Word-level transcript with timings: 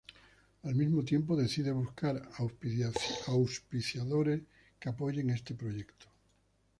Al 0.63 0.73
mismo 0.73 1.03
tiempo, 1.05 1.35
decide 1.37 1.71
buscar 1.71 2.27
auspiciadores 3.27 4.41
que 4.79 4.89
apoyen 4.89 5.29
este 5.29 5.53
proyecto. 5.53 6.07